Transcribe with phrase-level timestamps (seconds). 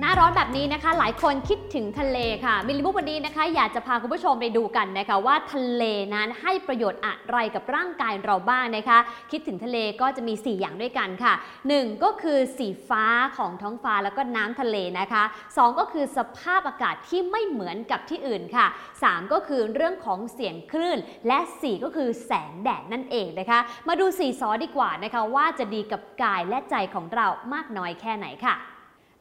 [0.00, 5.84] หน้าร้อนแบบนี้นะคะ หลายคนคิดถึงทะเลค่ะ มิลลิบุกวันนี้นะคะ อยากจะพาคุณผู้ชมไปดูกันนะคะ ว่าทะเล
[6.14, 8.98] นั้นให้ประโยชน์อะไรกับร่างกายเราบ้างนะคะ
[9.30, 11.34] คิดถึงทะเลก็จะมี 4 อย่างด้วยกันค่ะ
[11.68, 13.04] 1 ก็คือสีฟ้า
[13.36, 18.66] ของท้องฟ้าแล้วก็น้ำทะเลนะคะ 2 ก็คือสภาพอากาศที่ไม่เหมือนกับที่อื่นค่ะ
[19.00, 20.98] 3 ก็คือเรื่องของเสียงคลื่น
[21.28, 28.56] และ 4 ก็คือแสงแดดนั่นเองนะคะ มาดูสีซอดีกว่านะคะว่าจะดีกับกายและใจของเรามากน้อยแค่ไหนค่ะ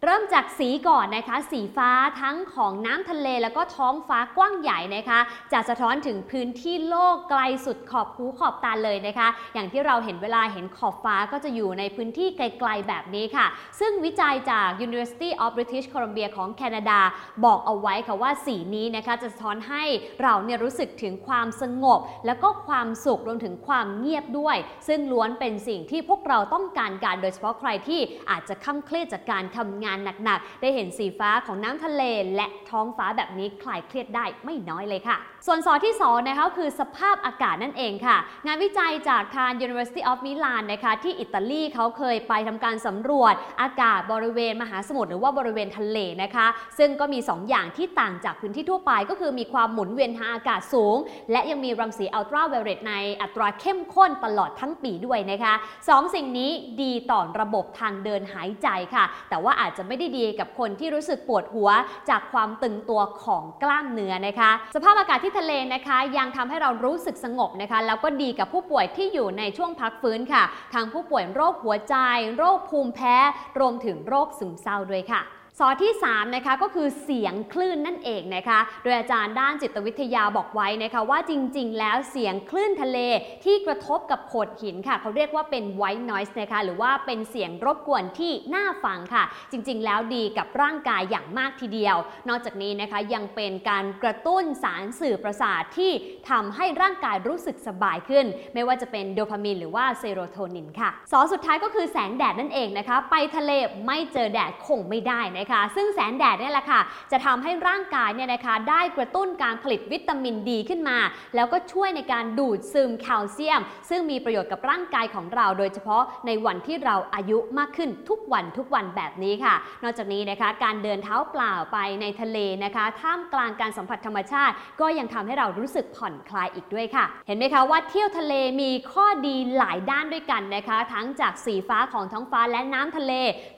[0.05, 1.91] เริ่มจากสีก่อนนะคะ สีฟ้า
[2.21, 5.19] ทั้งของน้ำทะเลแล้วก็ท้องฟ้ากว้างใหญ่นะคะ
[5.53, 13.45] จะสะท้อนถึงพื้นที่โลกไกลสุดขอบหูขอบตาเลยนะคะ อย่างที่เราเห็นเวลาเห็นขอบฟ้าก็จะอยู่ในพื้นที่ไกลๆแบบนี้ค่ะ
[13.79, 16.99] ซึ่งวิจัยจาก University of British Columbia ของแคนาดา
[17.45, 19.83] บอกเอาไว้ค่ะว่าสีนี้นะคะจะสะท้อนให้
[20.21, 29.90] เราเนี่ยรู้สึกถึงความสงบ แล้วก็ความสุขรวมถึงความเงียบด้วย ซึ่งล้วนเป็นสิ่งที่พวกเราต้องการการโดยเฉพาะใครที่อาจจะค่ำเครียดจากการทำงาน
[30.23, 32.03] หนักๆ ได้เห็นสีฟ้าของน้ำทะเล
[32.35, 50.97] และท้องฟ้าแบบนี้คลายเครียดได้ไม่น้อยเลยค่ะ ส่วนสอที่2นะคะคือสภาพอากาศนั่นเองค่ะ งานวิจัยจากทาง University of Milan นะคะที่อิตาลีเขาเคยไปทำการสำรวจอากาศบริเวณมหาสมุทรหรือว่าบริเวณทะเลนะคะ ซึ่งก็มี 2 อย่างที่ต่างจากพื้นที่ทั่วไปก็คือมีความหมุนเวียนทางอากาศสูง
[51.31, 55.53] และยังมีรังสีอัลตราไวโอเลตในอัตราเข้มข้นตลอดทั้งปีด้วยนะคะ
[55.89, 61.69] สองสิ่งนี้ดีต่อระบบทางเดินหายใจค่ะ แต่ว่าอาจจะไม่ได้ดีกับคนที่รู้สึกปวดหัว
[62.09, 70.43] จากความตึงตัวของกล้ามเนื้อนะคะ สภาพอากาศที่ทะเลนะคะ ยังทำให้เรารู้สึกสงบนะคะ แล้วก็ดีกับผู้ป่วยที่อยู่ในช่วงพักฟื้นค่ะ
[70.73, 71.95] ทั้งผู้ป่วยโรคหัวใจ
[72.37, 73.15] โรคภูมิแพ้
[73.59, 82.97] รวมถึงโรคซึมเศร้าด้วยค่ะ สอที่3นะคะก็คือเสียงคลื่นนั่นเองนะคะ โดยอาจารย์ด้านจิตวิทยาบอกไว้นะคะว่าจริง ๆ แล้วเสียงคลื่นทะเล
[83.43, 91.97] ที่กระทบกับโขดหินค่ะ เขาเรียกว่าเป็น white noise นะคะหรือว่าเป็นเสียงรบกวนที่น่าฟังค่ะ จริง ๆ แล้วดีกับร่างกายอย่างมากทีเดียว
[92.29, 95.91] นอกจากนี้นะคะยังเป็นการกระตุ้นสารสื่อประสาทที่
[96.29, 103.51] ทำให้ร่างกายรู้สึกสบายขึ้น ไม่ว่าจะเป็นโดพามีนหรือว่าเซโรโทนินค่ะสอสุดท้ายก็คือแสงแดดนั่นเองนะคะ ไปทะเล
[103.85, 106.81] ไม่เจอแดดคงไม่ได้นะคะซึ่งแสงแดดเนี่ยแหละค่ะ
[107.11, 110.97] จะทำให้ร่างกายเนี่ยนะคะได้กระตุ้นการผลิตวิตามินดีขึ้นมา
[111.35, 133.13] แล้วก็ช่วยในการดูดซึมแคลเซียม ซึ่งมีประโยชน์กับร่างกายของเรา โดยเฉพาะในวันที่เราอายุมากขึ้นทุกวันทุกวันแบบนี้ค่ะ นอกจากนี้นะคะการเดินเท้าเปล่าไปในทะเลนะคะท่ามกลางการสัมผัสธรรมชาติ ก็ยังทำให้เรารู้สึกผ่อนคลายอีกด้วยค่ะ เห็นไหมคะว่าเที่ยวทะเลมีข้อดีหลายด้านด้วยกันนะคะ ทั้งจากสีฟ้าของท้องฟ้าและน้ำทะเล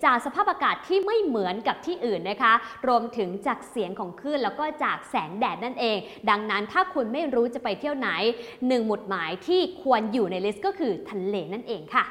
[0.06, 2.53] จากสภาพอากาศที่ไม่เหมือนกับที่อื่นนะคะ
[2.88, 5.97] รวมถึงจากเสียงของคลื่นแล้วก็จากแสงแดดนั่นเอง
[6.29, 8.09] ดังนั้นถ้าคุณไม่รู้จะไปเที่ยวไหน
[8.67, 12.05] หนึ่งหมุดหมายที่ควรอยู่ในลิสต์ก็คือทะเลนั่นเองค่ะ